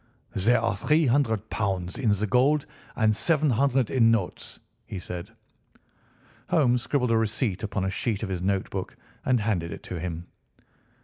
"There 0.33 0.59
are 0.59 0.75
three 0.75 1.05
hundred 1.05 1.47
pounds 1.51 1.95
in 1.99 2.09
gold 2.27 2.65
and 2.95 3.15
seven 3.15 3.51
hundred 3.51 3.91
in 3.91 4.09
notes," 4.09 4.59
he 4.87 4.97
said. 4.97 5.29
Holmes 6.49 6.81
scribbled 6.81 7.11
a 7.11 7.17
receipt 7.19 7.61
upon 7.61 7.85
a 7.85 7.91
sheet 7.91 8.23
of 8.23 8.29
his 8.29 8.41
note 8.41 8.71
book 8.71 8.95
and 9.25 9.39
handed 9.41 9.71
it 9.71 9.83
to 9.83 9.99
him. 9.99 10.25